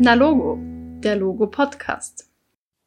[0.00, 0.56] Na Logo,
[1.02, 2.30] der Logo Podcast.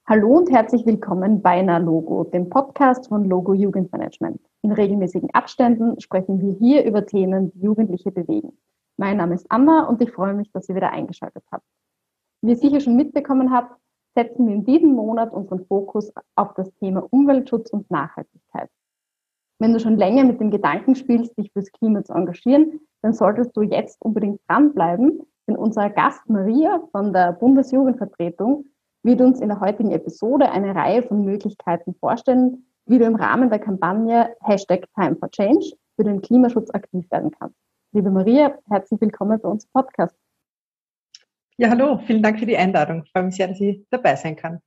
[0.08, 4.40] Hallo und herzlich willkommen bei Na Logo, dem Podcast von Logo Jugendmanagement.
[4.62, 8.58] In regelmäßigen Abständen sprechen wir hier über Themen, die Jugendliche bewegen.
[8.96, 11.66] Mein Name ist Anna und ich freue mich, dass ihr wieder eingeschaltet habt.
[12.42, 13.76] Wie ihr sicher schon mitbekommen habt,
[14.16, 18.70] setzen wir in diesem Monat unseren Fokus auf das Thema Umweltschutz und Nachhaltigkeit.
[19.60, 23.56] Wenn du schon länger mit dem Gedanken spielst, dich fürs Klima zu engagieren, dann solltest
[23.58, 28.66] du jetzt unbedingt dranbleiben, denn unser Gast Maria von der Bundesjugendvertretung
[29.04, 33.50] wird uns in der heutigen Episode eine Reihe von Möglichkeiten vorstellen, wie du im Rahmen
[33.50, 37.58] der Kampagne Hashtag Time for Change für den Klimaschutz aktiv werden kannst.
[37.94, 40.16] Liebe Maria, herzlich willkommen bei uns im Podcast.
[41.58, 43.04] Ja, hallo, vielen Dank für die Einladung.
[43.04, 44.60] Ich freue mich sehr, dass ich dabei sein kann.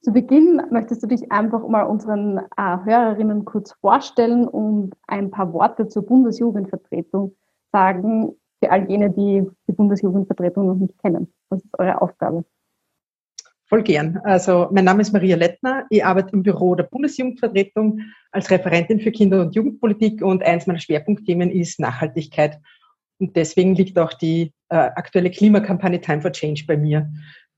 [0.00, 5.52] Zu Beginn möchtest du dich einfach mal unseren äh, Hörerinnen kurz vorstellen und ein paar
[5.52, 7.36] Worte zur Bundesjugendvertretung
[7.72, 11.32] sagen, für all jene, die die Bundesjugendvertretung noch nicht kennen.
[11.48, 12.44] Was ist eure Aufgabe?
[13.68, 14.18] Voll gern.
[14.24, 15.84] Also mein Name ist Maria Lettner.
[15.90, 18.00] Ich arbeite im Büro der Bundesjugendvertretung
[18.32, 22.58] als Referentin für Kinder- und Jugendpolitik und eins meiner Schwerpunktthemen ist Nachhaltigkeit.
[23.18, 27.10] Und deswegen liegt auch die äh, aktuelle Klimakampagne Time for Change bei mir.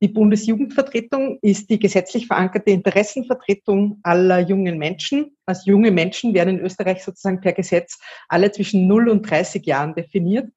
[0.03, 5.37] Die Bundesjugendvertretung ist die gesetzlich verankerte Interessenvertretung aller jungen Menschen.
[5.45, 9.95] Als junge Menschen werden in Österreich sozusagen per Gesetz alle zwischen 0 und 30 Jahren
[9.95, 10.51] definiert.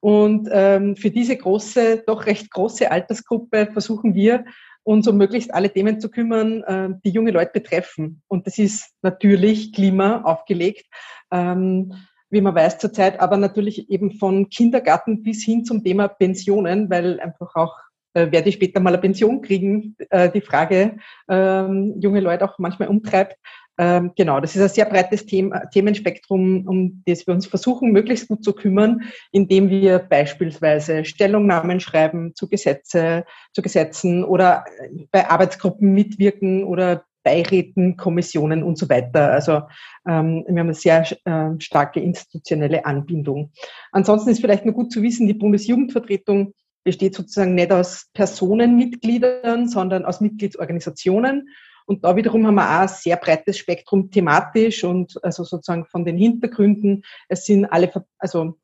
[0.00, 4.44] Und ähm, für diese große, doch recht große Altersgruppe versuchen wir,
[4.84, 8.22] uns um möglichst alle Themen zu kümmern, äh, die junge Leute betreffen.
[8.28, 10.86] Und das ist natürlich Klima aufgelegt,
[11.30, 11.92] ähm,
[12.30, 17.20] wie man weiß zurzeit, aber natürlich eben von Kindergarten bis hin zum Thema Pensionen, weil
[17.20, 17.76] einfach auch
[18.14, 20.96] äh, werde ich später mal eine Pension kriegen, äh, die Frage
[21.28, 23.36] ähm, junge Leute auch manchmal umtreibt.
[23.80, 28.26] Ähm, genau, das ist ein sehr breites Thema, Themenspektrum, um das wir uns versuchen, möglichst
[28.26, 34.64] gut zu kümmern, indem wir beispielsweise Stellungnahmen schreiben zu Gesetze, zu Gesetzen oder
[35.12, 39.30] bei Arbeitsgruppen mitwirken oder Beiräten, Kommissionen und so weiter.
[39.30, 39.62] Also
[40.08, 43.52] ähm, wir haben eine sehr äh, starke institutionelle Anbindung.
[43.92, 50.04] Ansonsten ist vielleicht nur gut zu wissen, die Bundesjugendvertretung besteht sozusagen nicht aus Personenmitgliedern, sondern
[50.04, 51.48] aus Mitgliedsorganisationen.
[51.88, 56.04] Und da wiederum haben wir auch ein sehr breites Spektrum thematisch und also sozusagen von
[56.04, 57.02] den Hintergründen.
[57.28, 58.58] Es sind alle, also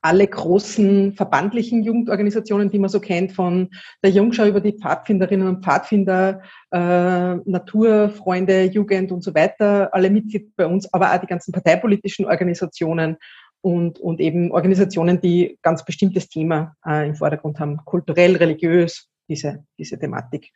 [0.00, 3.68] alle großen verbandlichen Jugendorganisationen, die man so kennt, von
[4.02, 10.56] der Jungschau über die Pfadfinderinnen und Pfadfinder, äh, Naturfreunde, Jugend und so weiter, alle Mitglied
[10.56, 13.18] bei uns, aber auch die ganzen parteipolitischen Organisationen
[13.60, 19.64] und, und eben Organisationen, die ganz bestimmtes Thema äh, im Vordergrund haben, kulturell, religiös, diese,
[19.78, 20.52] diese Thematik.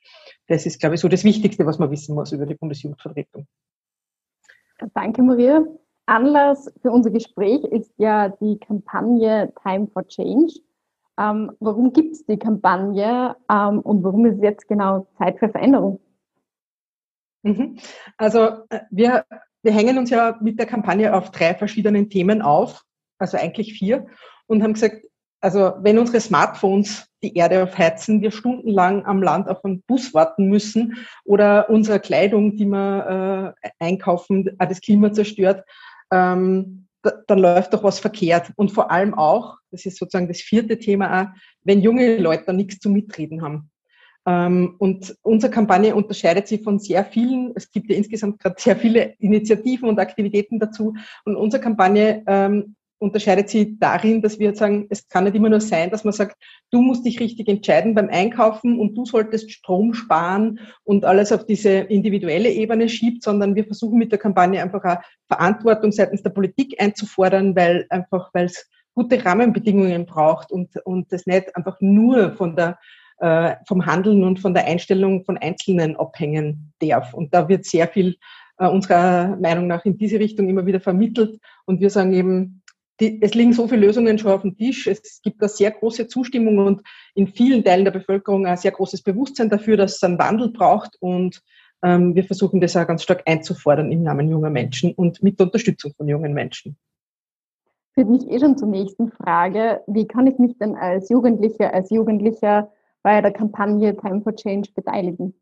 [0.47, 3.47] Das ist, glaube ich, so das Wichtigste, was man wissen muss über die Bundesjugendvertretung.
[4.95, 5.65] Danke, Maria.
[6.07, 10.55] Anlass für unser Gespräch ist ja die Kampagne Time for Change.
[11.19, 15.49] Ähm, warum gibt es die Kampagne ähm, und warum ist es jetzt genau Zeit für
[15.49, 16.01] Veränderung?
[17.43, 17.79] Mhm.
[18.17, 19.25] Also äh, wir,
[19.63, 22.85] wir hängen uns ja mit der Kampagne auf drei verschiedenen Themen auf
[23.19, 24.07] also eigentlich vier,
[24.47, 25.05] und haben gesagt,
[25.41, 30.49] also wenn unsere Smartphones die Erde aufheizen, wir stundenlang am Land auf einen Bus warten
[30.49, 35.65] müssen oder unsere Kleidung, die wir äh, einkaufen, das Klima zerstört,
[36.13, 38.53] ähm, da, dann läuft doch was verkehrt.
[38.57, 41.27] Und vor allem auch, das ist sozusagen das vierte Thema, auch,
[41.63, 43.71] wenn junge Leute da nichts zu mitreden haben.
[44.27, 48.77] Ähm, und unsere Kampagne unterscheidet sich von sehr vielen, es gibt ja insgesamt gerade sehr
[48.77, 50.95] viele Initiativen und Aktivitäten dazu.
[51.25, 55.61] Und unsere Kampagne ähm, unterscheidet sie darin, dass wir sagen, es kann nicht immer nur
[55.61, 56.37] sein, dass man sagt,
[56.71, 61.47] du musst dich richtig entscheiden beim Einkaufen und du solltest Strom sparen und alles auf
[61.47, 66.31] diese individuelle Ebene schiebt, sondern wir versuchen mit der Kampagne einfach auch Verantwortung seitens der
[66.31, 72.33] Politik einzufordern, weil einfach, weil es gute Rahmenbedingungen braucht und, und das nicht einfach nur
[72.33, 72.79] von der
[73.21, 77.15] äh, vom Handeln und von der Einstellung von Einzelnen abhängen darf.
[77.15, 78.17] Und da wird sehr viel
[78.59, 81.41] äh, unserer Meinung nach in diese Richtung immer wieder vermittelt.
[81.65, 82.63] Und wir sagen eben,
[83.01, 84.87] die, es liegen so viele Lösungen schon auf dem Tisch.
[84.87, 86.83] Es gibt da sehr große Zustimmung und
[87.15, 90.97] in vielen Teilen der Bevölkerung ein sehr großes Bewusstsein dafür, dass es einen Wandel braucht.
[91.01, 91.43] Und
[91.83, 95.47] ähm, wir versuchen das auch ganz stark einzufordern im Namen junger Menschen und mit der
[95.47, 96.77] Unterstützung von jungen Menschen.
[97.95, 99.83] Führt mich eh schon zur nächsten Frage.
[99.87, 102.73] Wie kann ich mich denn als Jugendlicher, als Jugendlicher
[103.03, 105.35] bei der Kampagne Time for Change beteiligen?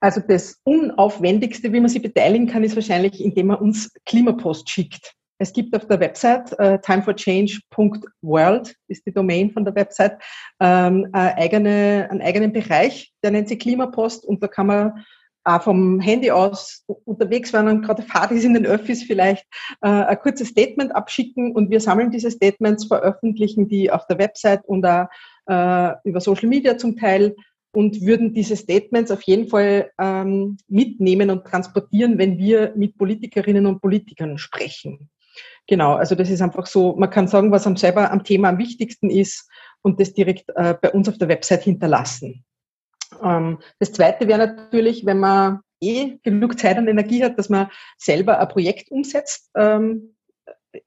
[0.00, 5.14] Also das Unaufwendigste, wie man sich beteiligen kann, ist wahrscheinlich, indem man uns Klimapost schickt.
[5.40, 10.18] Es gibt auf der Website äh, timeforchange.world ist die Domain von der Website
[10.60, 15.02] ähm, eigene, einen eigenen Bereich, der nennt sich Klimapost und da kann man
[15.44, 19.46] auch vom Handy aus unterwegs, wenn man gerade Fahrt ist in den Öffis vielleicht,
[19.80, 24.66] äh, ein kurzes Statement abschicken und wir sammeln diese Statements, veröffentlichen die auf der Website
[24.66, 25.06] und auch
[25.46, 27.34] äh, über Social Media zum Teil
[27.72, 33.64] und würden diese Statements auf jeden Fall ähm, mitnehmen und transportieren, wenn wir mit Politikerinnen
[33.64, 35.08] und Politikern sprechen.
[35.70, 38.58] Genau, also das ist einfach so, man kann sagen, was am selber am Thema am
[38.58, 39.48] wichtigsten ist
[39.82, 42.44] und das direkt äh, bei uns auf der Website hinterlassen.
[43.22, 47.70] Ähm, das zweite wäre natürlich, wenn man eh genug Zeit und Energie hat, dass man
[47.98, 50.16] selber ein Projekt umsetzt ähm,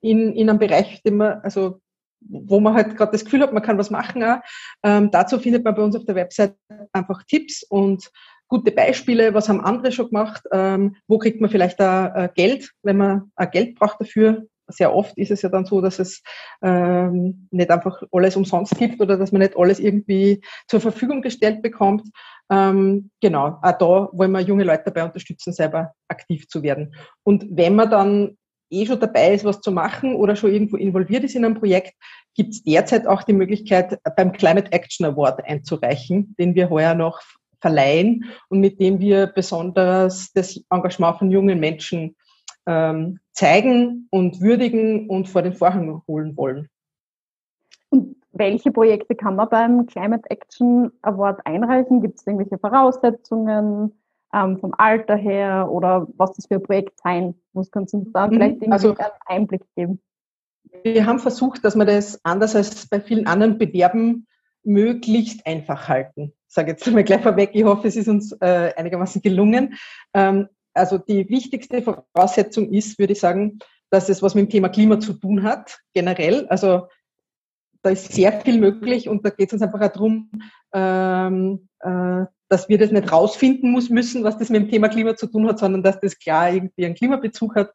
[0.01, 1.79] in, in einem Bereich, den man, also
[2.19, 4.21] wo man halt gerade das Gefühl hat, man kann was machen.
[4.21, 4.41] Auch.
[4.83, 6.57] Ähm, dazu findet man bei uns auf der Website
[6.91, 8.11] einfach Tipps und
[8.49, 12.73] gute Beispiele, was haben andere schon gemacht, ähm, wo kriegt man vielleicht da äh, Geld,
[12.83, 14.45] wenn man Geld braucht dafür.
[14.67, 16.21] Sehr oft ist es ja dann so, dass es
[16.61, 21.61] ähm, nicht einfach alles umsonst gibt oder dass man nicht alles irgendwie zur Verfügung gestellt
[21.61, 22.09] bekommt.
[22.49, 26.95] Ähm, genau, auch da wollen wir junge Leute dabei unterstützen, selber aktiv zu werden.
[27.23, 28.37] Und wenn man dann
[28.73, 31.93] eh schon dabei ist, was zu machen oder schon irgendwo involviert ist in einem Projekt,
[32.35, 37.21] gibt es derzeit auch die Möglichkeit, beim Climate Action Award einzureichen, den wir heuer noch
[37.61, 42.15] verleihen und mit dem wir besonders das Engagement von jungen Menschen
[42.65, 46.69] ähm, zeigen und würdigen und vor den Vorhang holen wollen.
[47.89, 52.01] Und welche Projekte kann man beim Climate Action Award einreichen?
[52.01, 53.93] Gibt es irgendwelche Voraussetzungen?
[54.33, 57.71] ähm, vom Alter her oder was das für ein Projekt sein muss.
[57.71, 58.33] Kannst du uns da mhm.
[58.33, 60.01] vielleicht irgendwie also, einen Einblick geben?
[60.83, 64.27] Wir haben versucht, dass wir das anders als bei vielen anderen Bewerben
[64.63, 66.33] möglichst einfach halten.
[66.47, 69.75] Ich sage jetzt mal gleich vorweg, ich hoffe, es ist uns äh, einigermaßen gelungen.
[70.13, 73.59] Ähm, also die wichtigste Voraussetzung ist, würde ich sagen,
[73.89, 76.47] dass es was mit dem Thema Klima zu tun hat, generell.
[76.47, 76.87] Also
[77.83, 80.31] da ist sehr viel möglich und da geht es uns einfach darum,
[80.73, 85.15] ähm, äh, dass wir das nicht rausfinden muss, müssen, was das mit dem Thema Klima
[85.15, 87.73] zu tun hat, sondern dass das klar irgendwie einen Klimabezug hat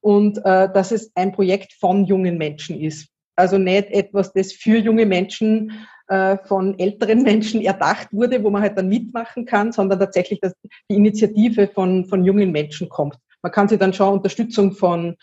[0.00, 3.08] und äh, dass es ein Projekt von jungen Menschen ist.
[3.40, 5.72] Also nicht etwas, das für junge Menschen
[6.08, 10.52] äh, von älteren Menschen erdacht wurde, wo man halt dann mitmachen kann, sondern tatsächlich, dass
[10.90, 13.16] die Initiative von, von jungen Menschen kommt.
[13.42, 15.16] Man kann sich dann schon Unterstützung von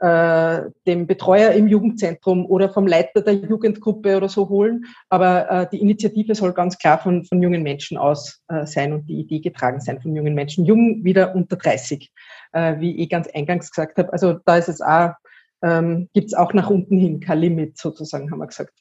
[0.00, 4.84] äh, dem Betreuer im Jugendzentrum oder vom Leiter der Jugendgruppe oder so holen.
[5.08, 9.06] Aber äh, die Initiative soll ganz klar von, von jungen Menschen aus äh, sein und
[9.06, 10.64] die Idee getragen sein von jungen Menschen.
[10.64, 12.12] Jung wieder unter 30,
[12.52, 14.12] äh, wie ich ganz eingangs gesagt habe.
[14.12, 15.12] Also da ist es auch,
[15.64, 18.74] ähm, gibt es auch nach unten hin kein Limit sozusagen, haben wir gesagt.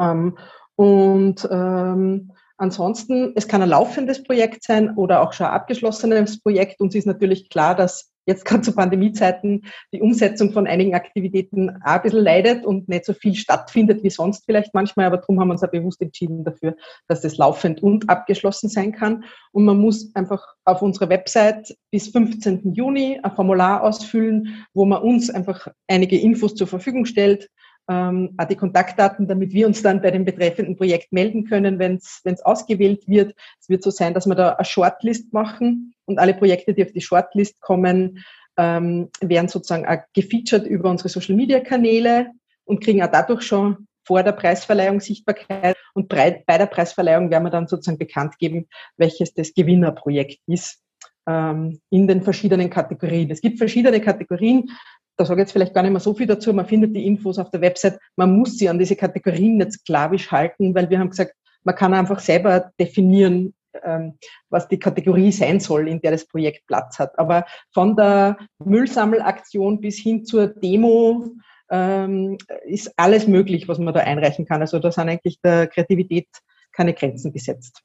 [0.00, 0.38] Ähm,
[0.76, 6.80] und ähm, Ansonsten, es kann ein laufendes Projekt sein oder auch schon ein abgeschlossenes Projekt.
[6.80, 11.92] Uns ist natürlich klar, dass jetzt gerade zu Pandemiezeiten die Umsetzung von einigen Aktivitäten auch
[11.92, 15.48] ein bisschen leidet und nicht so viel stattfindet wie sonst vielleicht manchmal, aber darum haben
[15.48, 16.76] wir uns auch bewusst entschieden dafür,
[17.08, 19.24] dass das laufend und abgeschlossen sein kann.
[19.50, 22.74] Und man muss einfach auf unserer Website bis 15.
[22.74, 27.48] Juni ein Formular ausfüllen, wo man uns einfach einige Infos zur Verfügung stellt,
[27.88, 32.42] ähm, die Kontaktdaten, damit wir uns dann bei dem betreffenden Projekt melden können, wenn es
[32.42, 33.34] ausgewählt wird.
[33.60, 36.92] Es wird so sein, dass wir da eine Shortlist machen und alle Projekte, die auf
[36.92, 38.24] die Shortlist kommen,
[38.58, 42.32] ähm, werden sozusagen auch gefeatured über unsere Social-Media-Kanäle
[42.64, 45.76] und kriegen auch dadurch schon vor der Preisverleihung Sichtbarkeit.
[45.94, 50.82] Und bei der Preisverleihung werden wir dann sozusagen bekannt geben, welches das Gewinnerprojekt ist
[51.28, 53.30] ähm, in den verschiedenen Kategorien.
[53.30, 54.70] Es gibt verschiedene Kategorien
[55.18, 57.38] da sage ich jetzt vielleicht gar nicht mehr so viel dazu, man findet die Infos
[57.38, 61.10] auf der Website, man muss sie an diese Kategorien nicht sklavisch halten, weil wir haben
[61.10, 63.52] gesagt, man kann einfach selber definieren,
[63.82, 64.16] ähm,
[64.48, 67.18] was die Kategorie sein soll, in der das Projekt Platz hat.
[67.18, 71.26] Aber von der Müllsammelaktion bis hin zur Demo
[71.68, 74.60] ähm, ist alles möglich, was man da einreichen kann.
[74.60, 76.28] Also da sind eigentlich der Kreativität
[76.72, 77.82] keine Grenzen gesetzt.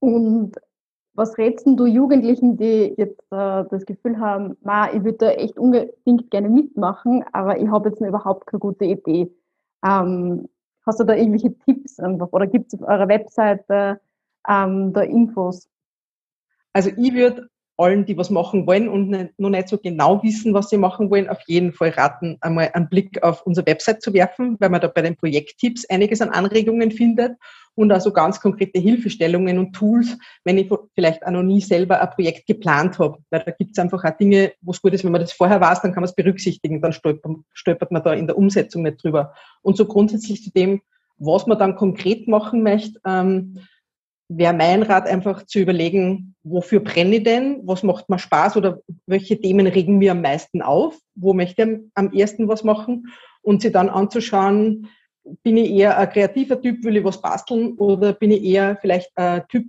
[0.00, 0.56] Und
[1.14, 5.58] was rätst du Jugendlichen, die jetzt äh, das Gefühl haben, Ma, ich würde da echt
[5.58, 9.30] unbedingt gerne mitmachen, aber ich habe jetzt noch überhaupt keine gute Idee?
[9.84, 10.48] Ähm,
[10.86, 14.00] hast du da irgendwelche Tipps einfach oder gibt es auf eurer Webseite
[14.48, 15.68] ähm, da Infos?
[16.72, 20.54] Also ich würde allen, die was machen wollen und nicht, noch nicht so genau wissen,
[20.54, 24.12] was sie machen wollen, auf jeden Fall raten, einmal einen Blick auf unsere Website zu
[24.12, 27.36] werfen, weil man da bei den Projekttipps einiges an Anregungen findet
[27.74, 32.10] und also ganz konkrete Hilfestellungen und Tools, wenn ich vielleicht auch noch nie selber ein
[32.10, 33.18] Projekt geplant habe.
[33.30, 35.60] Weil da gibt es einfach auch Dinge, wo es gut ist, wenn man das vorher
[35.60, 39.02] weiß, dann kann man es berücksichtigen, dann stolpert, stolpert man da in der Umsetzung nicht
[39.02, 39.34] drüber.
[39.62, 40.82] Und so grundsätzlich zu dem,
[41.18, 43.58] was man dann konkret machen möchte, ähm,
[44.36, 48.80] wäre mein Rat einfach zu überlegen, wofür brenne ich denn, was macht mir Spaß oder
[49.06, 53.08] welche Themen regen mir am meisten auf, wo möchte ich am ersten was machen?
[53.42, 54.88] Und sie dann anzuschauen,
[55.42, 57.74] bin ich eher ein kreativer Typ, will ich was basteln?
[57.74, 59.66] Oder bin ich eher vielleicht ein Typ,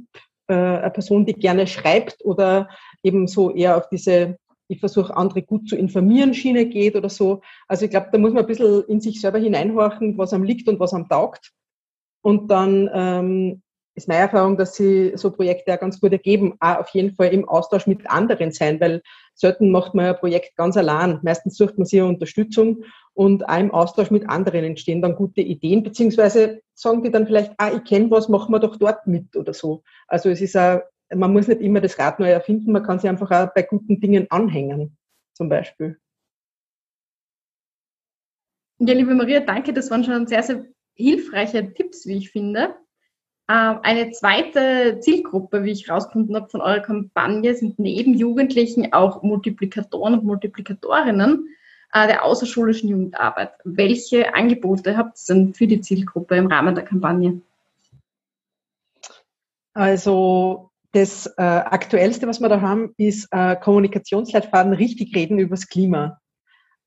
[0.47, 2.23] äh, eine Person, die gerne schreibt?
[2.23, 2.69] Oder
[3.03, 4.37] eben so eher auf diese
[4.69, 7.41] ich versuche andere gut zu informieren Schiene geht oder so.
[7.67, 10.67] Also ich glaube, da muss man ein bisschen in sich selber hineinhorchen, was am liegt
[10.67, 11.51] und was am taugt.
[12.21, 13.61] Und dann ähm,
[13.95, 17.27] ist meine Erfahrung, dass sie so Projekte ja ganz gut ergeben, auch auf jeden Fall
[17.27, 19.01] im Austausch mit anderen sein, weil
[19.35, 21.19] selten macht man ein Projekt ganz allein.
[21.23, 22.83] Meistens sucht man sich Unterstützung
[23.13, 27.53] und auch im Austausch mit anderen entstehen dann gute Ideen, beziehungsweise sagen die dann vielleicht,
[27.57, 29.83] ah, ich kenne was, machen wir doch dort mit oder so.
[30.07, 30.81] Also es ist auch,
[31.13, 33.99] man muss nicht immer das Rad neu erfinden, man kann sich einfach auch bei guten
[33.99, 34.97] Dingen anhängen,
[35.33, 35.99] zum Beispiel.
[38.79, 42.75] Ja, liebe Maria, danke, das waren schon sehr, sehr hilfreiche Tipps, wie ich finde.
[43.49, 49.21] Ähm, eine zweite Zielgruppe, wie ich herausgefunden habe von eurer Kampagne, sind neben Jugendlichen auch
[49.21, 51.49] Multiplikatoren und Multiplikatorinnen
[51.93, 53.51] äh, der außerschulischen Jugendarbeit.
[53.65, 57.41] Welche Angebote habt ihr denn für die Zielgruppe im Rahmen der Kampagne?
[59.73, 66.19] Also das äh, Aktuellste, was wir da haben, ist äh, Kommunikationsleitfaden richtig reden übers Klima.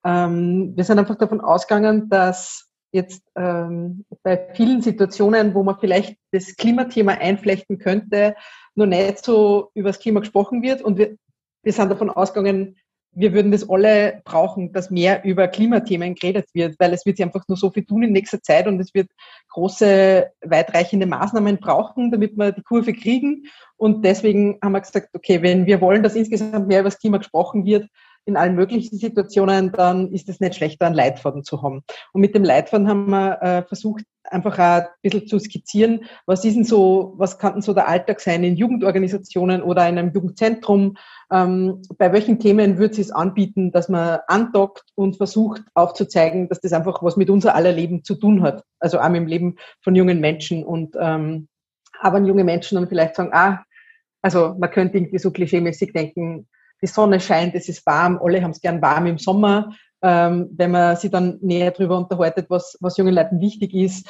[0.04, 6.16] Ähm, wir sind einfach davon ausgegangen, dass jetzt ähm, bei vielen Situationen, wo man vielleicht
[6.33, 8.35] das Klimathema einflechten könnte,
[8.75, 10.83] noch nicht so über das Klima gesprochen wird.
[10.83, 11.16] Und wir,
[11.62, 12.76] wir sind davon ausgegangen,
[13.19, 17.25] wir würden das alle brauchen, dass mehr über Klimathemen geredet wird, weil es wird sich
[17.25, 19.09] einfach nur so viel tun in nächster Zeit und es wird
[19.49, 23.47] große, weitreichende Maßnahmen brauchen, damit wir die Kurve kriegen.
[23.78, 27.16] Und deswegen haben wir gesagt, okay, wenn wir wollen, dass insgesamt mehr über das Klima
[27.16, 27.88] gesprochen wird,
[28.26, 31.83] in allen möglichen Situationen, dann ist es nicht schlechter, einen Leitfaden zu haben.
[32.12, 36.45] Und mit dem Leitfaden haben wir äh, versucht, einfach auch ein bisschen zu skizzieren, was
[36.45, 40.12] ist denn so, was kann denn so der Alltag sein in Jugendorganisationen oder in einem
[40.12, 40.97] Jugendzentrum,
[41.33, 46.73] ähm, bei welchen Themen wird es anbieten, dass man andockt und versucht aufzuzeigen, dass das
[46.73, 49.95] einfach was mit unser aller Leben zu tun hat, also auch mit dem Leben von
[49.95, 51.49] jungen Menschen und ähm,
[52.00, 53.64] aber junge Menschen dann vielleicht sagen, ah,
[54.23, 56.49] also man könnte irgendwie so klischeemäßig denken,
[56.83, 59.75] die Sonne scheint, es ist warm, alle haben es gern warm im Sommer.
[60.02, 64.09] Ähm, wenn man sich dann näher darüber unterhaltet, was, was jungen Leuten wichtig ist,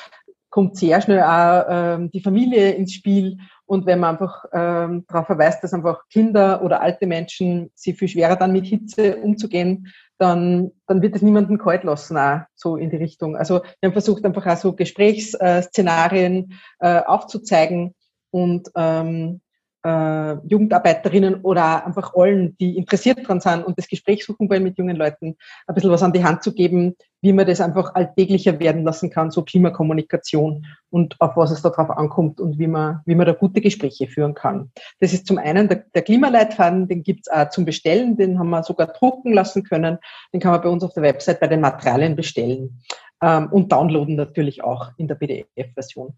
[0.50, 3.36] kommt sehr schnell auch ähm, die Familie ins Spiel.
[3.66, 8.08] Und wenn man einfach ähm, darauf verweist, dass einfach Kinder oder alte Menschen sich viel
[8.08, 12.90] schwerer dann mit Hitze umzugehen, dann, dann wird es niemanden kalt lassen, auch so in
[12.90, 13.36] die Richtung.
[13.36, 17.94] Also wir haben versucht, einfach auch so Gesprächsszenarien äh, aufzuzeigen
[18.30, 19.40] und ähm,
[19.86, 24.78] äh, Jugendarbeiterinnen oder einfach allen, die interessiert dran sind und das Gespräch suchen wollen mit
[24.78, 28.58] jungen Leuten, ein bisschen was an die Hand zu geben, wie man das einfach alltäglicher
[28.58, 33.14] werden lassen kann, so Klimakommunikation und auf was es darauf ankommt und wie man, wie
[33.14, 34.72] man da gute Gespräche führen kann.
[34.98, 38.64] Das ist zum einen der, der Klimaleitfaden, den gibt's auch zum Bestellen, den haben wir
[38.64, 39.98] sogar drucken lassen können,
[40.32, 42.80] den kann man bei uns auf der Website bei den Materialien bestellen
[43.22, 46.16] ähm, und downloaden natürlich auch in der PDF-Version.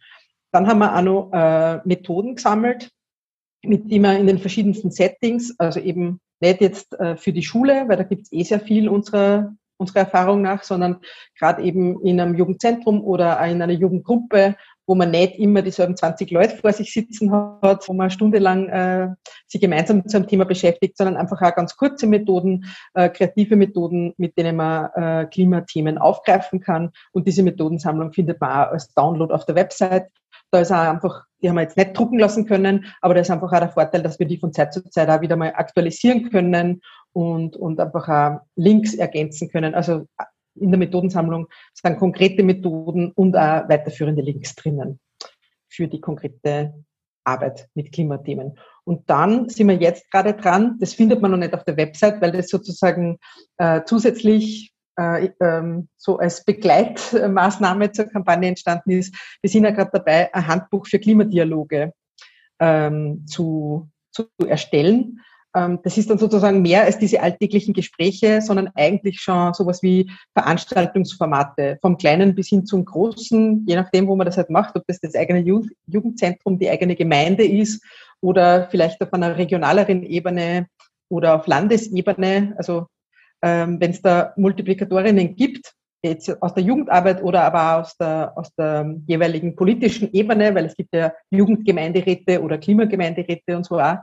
[0.52, 2.90] Dann haben wir auch noch äh, Methoden gesammelt,
[3.62, 7.84] mit dem wir in den verschiedensten Settings, also eben nicht jetzt äh, für die Schule,
[7.88, 10.98] weil da gibt es eh sehr viel unserer, unserer Erfahrung nach, sondern
[11.38, 14.56] gerade eben in einem Jugendzentrum oder in einer Jugendgruppe,
[14.88, 19.08] wo man nicht immer dieselben 20 Leute vor sich sitzen hat, wo man stundenlang äh,
[19.46, 24.14] sich gemeinsam zu einem Thema beschäftigt, sondern einfach auch ganz kurze Methoden, äh, kreative Methoden,
[24.16, 26.90] mit denen man äh, Klimathemen aufgreifen kann.
[27.12, 30.08] Und diese Methodensammlung findet man auch als Download auf der Website.
[30.50, 33.30] Da ist auch einfach, die haben wir jetzt nicht drucken lassen können, aber da ist
[33.30, 36.30] einfach auch der Vorteil, dass wir die von Zeit zu Zeit auch wieder mal aktualisieren
[36.30, 36.80] können
[37.12, 39.74] und, und einfach auch Links ergänzen können.
[39.74, 40.06] Also
[40.54, 44.98] in der Methodensammlung sind konkrete Methoden und auch weiterführende Links drinnen
[45.68, 46.74] für die konkrete
[47.24, 48.58] Arbeit mit Klimathemen.
[48.84, 52.20] Und dann sind wir jetzt gerade dran, das findet man noch nicht auf der Website,
[52.20, 53.18] weil das sozusagen
[53.58, 54.77] äh, zusätzlich äh,
[55.96, 59.14] so als Begleitmaßnahme zur Kampagne entstanden ist.
[59.40, 61.92] Wir sind ja gerade dabei, ein Handbuch für Klimadialoge
[62.58, 65.20] ähm, zu, zu erstellen.
[65.54, 70.10] Ähm, das ist dann sozusagen mehr als diese alltäglichen Gespräche, sondern eigentlich schon sowas wie
[70.34, 74.84] Veranstaltungsformate, vom Kleinen bis hin zum Großen, je nachdem, wo man das halt macht, ob
[74.86, 75.40] das das eigene
[75.86, 77.82] Jugendzentrum, die eigene Gemeinde ist
[78.20, 80.66] oder vielleicht auf einer regionaleren Ebene
[81.08, 82.54] oder auf Landesebene.
[82.58, 82.88] Also
[83.42, 88.54] ähm, wenn es da Multiplikatorinnen gibt, jetzt aus der Jugendarbeit oder aber aus der, aus
[88.54, 93.96] der jeweiligen politischen Ebene, weil es gibt ja Jugendgemeinderäte oder Klimagemeinderäte und so auch,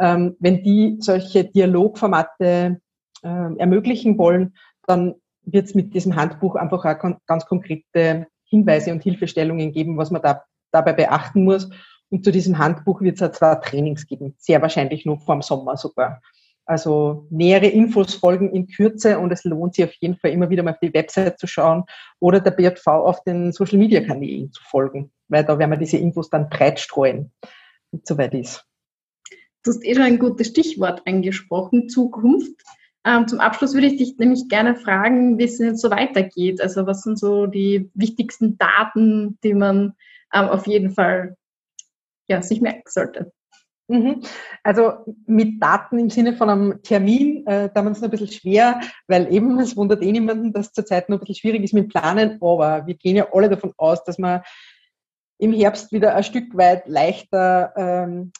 [0.00, 2.80] ähm, wenn die solche Dialogformate
[3.22, 4.54] äh, ermöglichen wollen,
[4.86, 10.10] dann wird es mit diesem Handbuch einfach auch ganz konkrete Hinweise und Hilfestellungen geben, was
[10.10, 10.42] man da,
[10.72, 11.68] dabei beachten muss.
[12.10, 15.42] Und zu diesem Handbuch wird es auch zwei Trainings geben, sehr wahrscheinlich nur vor dem
[15.42, 16.20] Sommer sogar.
[16.68, 20.62] Also nähere Infos folgen in Kürze und es lohnt sich auf jeden Fall immer wieder
[20.62, 21.84] mal auf die Website zu schauen
[22.20, 25.96] oder der BJV auf den Social Media Kanälen zu folgen, weil da werden wir diese
[25.96, 27.32] Infos dann breit streuen,
[27.90, 28.66] wenn es soweit ist.
[29.64, 32.62] Du hast eh schon ein gutes Stichwort angesprochen, Zukunft.
[33.02, 36.60] Ähm, zum Abschluss würde ich dich nämlich gerne fragen, wie es jetzt so weitergeht.
[36.60, 39.94] Also was sind so die wichtigsten Daten, die man
[40.34, 41.38] ähm, auf jeden Fall
[42.28, 43.32] ja, sich merken sollte.
[43.88, 44.22] Mhm.
[44.62, 44.92] Also
[45.26, 48.80] mit Daten im Sinne von einem Termin, äh, da wir es noch ein bisschen schwer,
[49.06, 52.38] weil eben, es wundert eh niemanden, dass zurzeit noch ein bisschen schwierig ist mit Planen,
[52.42, 54.42] aber wir gehen ja alle davon aus, dass man
[55.38, 58.32] im Herbst wieder ein Stück weit leichter ähm,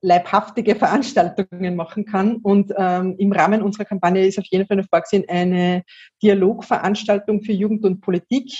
[0.00, 2.36] leibhaftige Veranstaltungen machen kann.
[2.36, 5.82] Und ähm, im Rahmen unserer Kampagne ist auf jeden Fall noch vorgesehen eine
[6.22, 8.52] Dialogveranstaltung für Jugend und Politik.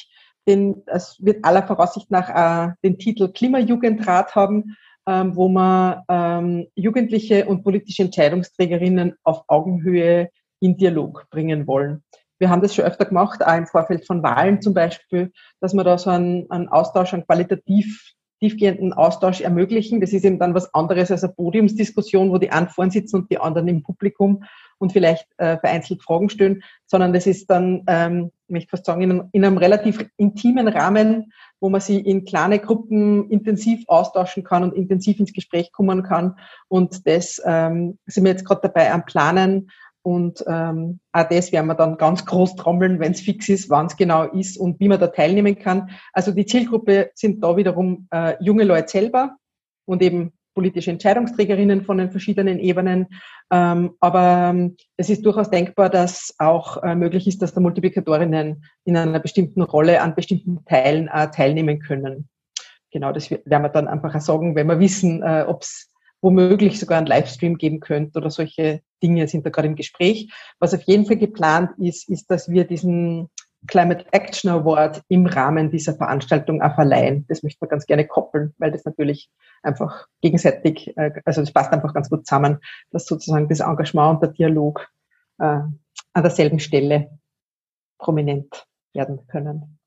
[0.49, 2.29] Den, es wird aller Voraussicht nach
[2.69, 10.31] äh, den Titel Klimajugendrat haben ähm, wo wir ähm, Jugendliche und politische Entscheidungsträgerinnen auf Augenhöhe
[10.61, 12.03] in Dialog bringen wollen.
[12.39, 15.85] Wir haben das schon öfter gemacht, auch im Vorfeld von Wahlen zum Beispiel, dass wir
[15.85, 20.01] da so einen, einen Austausch, einen qualitativ tiefgehenden Austausch ermöglichen.
[20.01, 23.31] Das ist eben dann was anderes als eine Podiumsdiskussion, wo die einen vorn sitzen und
[23.31, 24.45] die anderen im Publikum
[24.85, 29.01] und vielleicht äh, vereinzelt Fragen stellen, sondern das ist dann, ähm, ich möchte fast sagen,
[29.01, 34.63] in, in einem relativ intimen Rahmen, wo man sich in kleine Gruppen intensiv austauschen kann
[34.63, 36.37] und intensiv ins Gespräch kommen kann.
[36.69, 39.71] Und das ähm, sind wir jetzt gerade dabei am Planen.
[40.03, 43.87] Und ähm, auch das werden wir dann ganz groß trommeln, wenn es fix ist, wann
[43.87, 45.89] es genau ist und wie man da teilnehmen kann.
[46.13, 49.37] Also die Zielgruppe sind da wiederum äh, junge Leute selber
[49.87, 53.09] und eben politische Entscheidungsträgerinnen von den verschiedenen Ebenen.
[53.51, 58.65] Ähm, aber ähm, es ist durchaus denkbar, dass auch äh, möglich ist, dass da Multiplikatorinnen
[58.85, 62.29] in einer bestimmten Rolle an bestimmten Teilen äh, teilnehmen können.
[62.91, 65.91] Genau, das werden wir dann einfach sagen, wenn wir wissen, äh, ob es
[66.23, 70.33] womöglich sogar einen Livestream geben könnte oder solche Dinge sind da gerade im Gespräch.
[70.59, 73.29] Was auf jeden Fall geplant ist, ist, dass wir diesen
[73.67, 77.25] Climate Action Award im Rahmen dieser Veranstaltung auch verleihen.
[77.29, 79.31] Das möchte man ganz gerne koppeln, weil das natürlich
[79.63, 82.59] einfach gegenseitig, äh, also das passt einfach ganz gut zusammen,
[82.91, 84.89] dass sozusagen das Engagement und der Dialog
[85.39, 87.19] äh, an derselben Stelle
[87.99, 89.79] prominent werden können.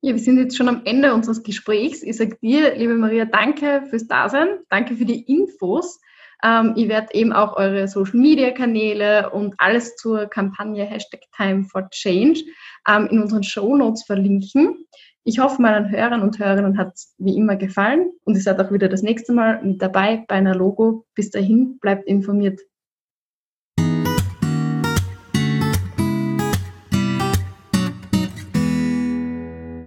[0.00, 2.02] Ja, wir sind jetzt schon am Ende unseres Gesprächs.
[2.02, 6.00] Ich sage dir, liebe Maria, danke fürs Dasein, danke für die Infos.
[6.42, 11.64] Ähm, ich werde eben auch eure Social Media Kanäle und alles zur Kampagne Hashtag Time
[11.64, 12.40] for Change
[12.88, 14.86] ähm, in unseren Show Notes verlinken.
[15.24, 18.70] Ich hoffe, meinen Hörern und Hörerinnen hat es wie immer gefallen und ihr seid auch
[18.70, 21.04] wieder das nächste Mal mit dabei bei einer Logo.
[21.14, 22.60] Bis dahin, bleibt informiert.